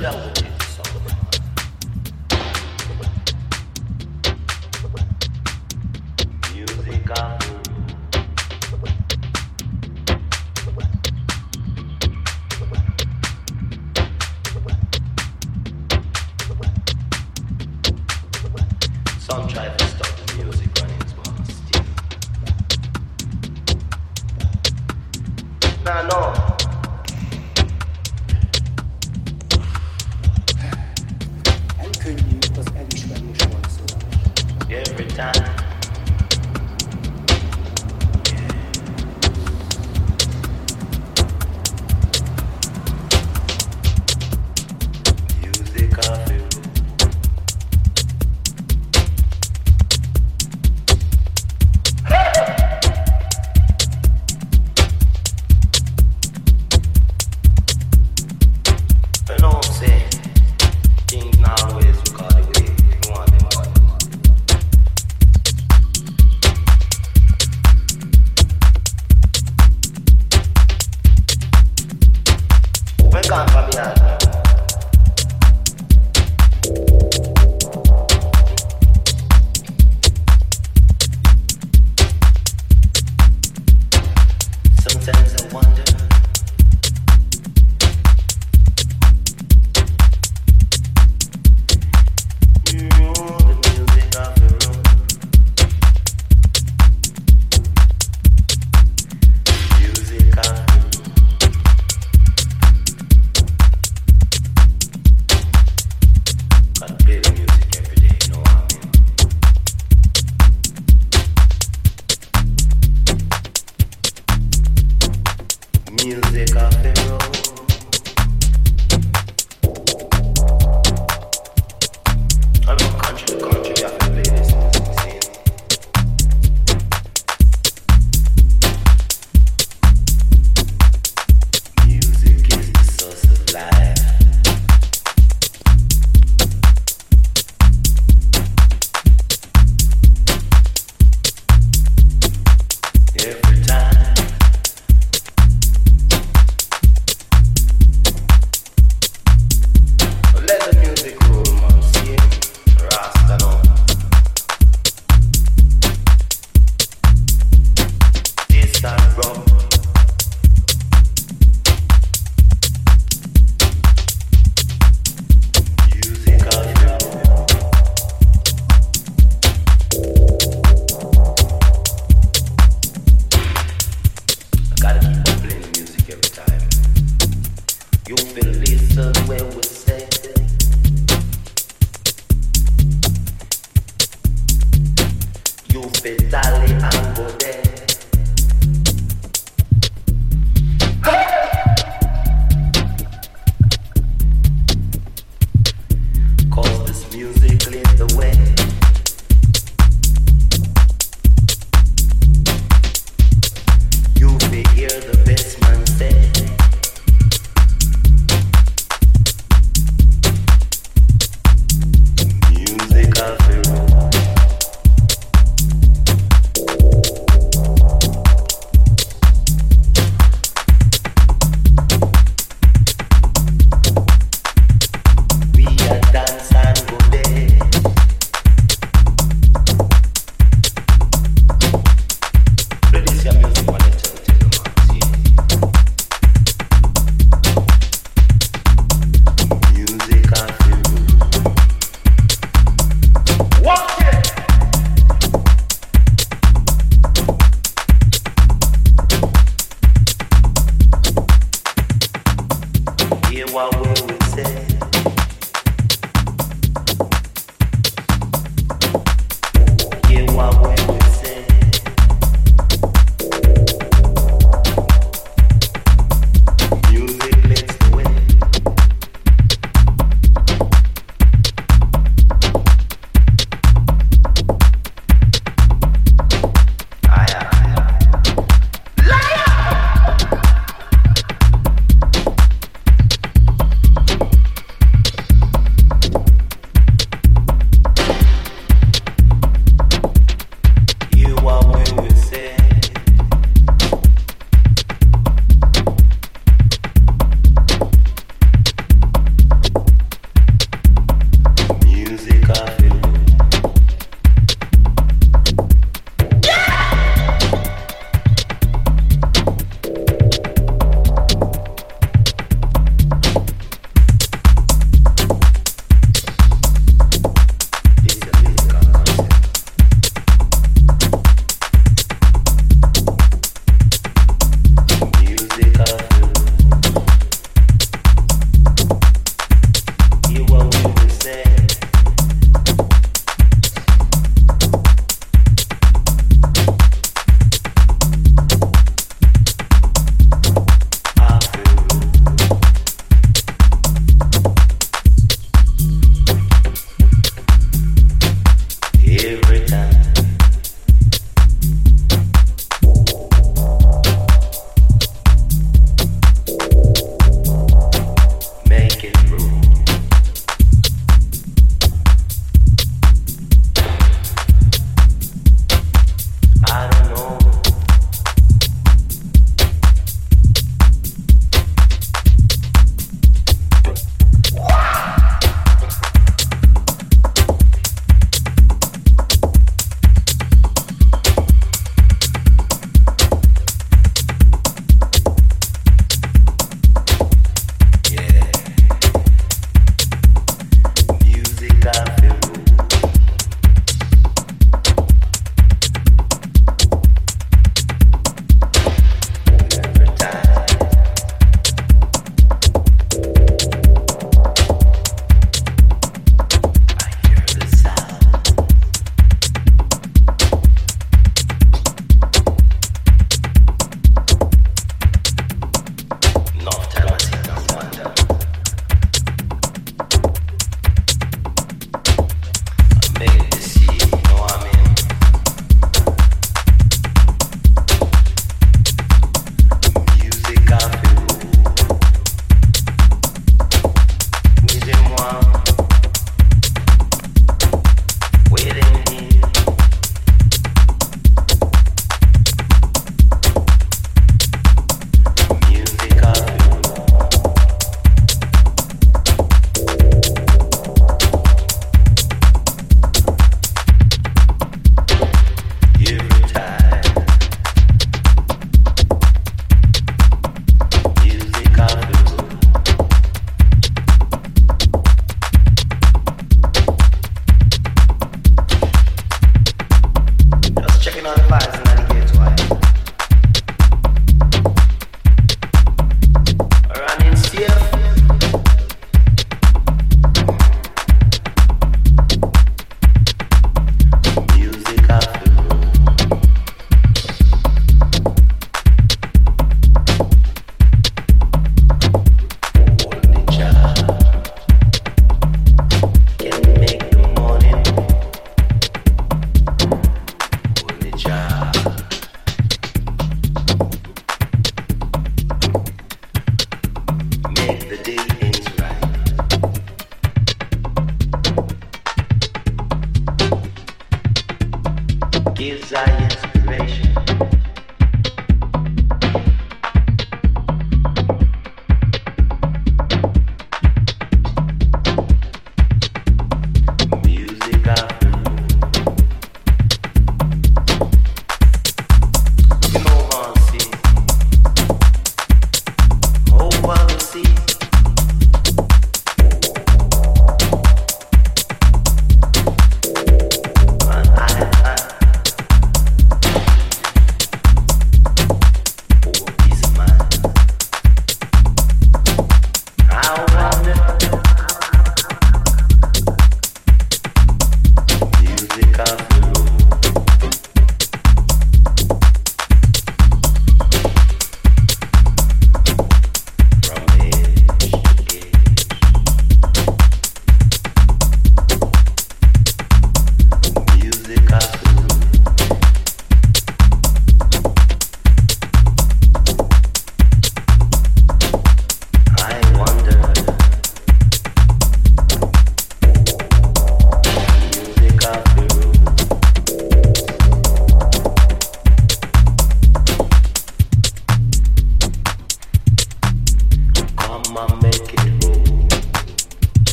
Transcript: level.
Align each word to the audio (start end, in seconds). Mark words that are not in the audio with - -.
level. 0.00 0.39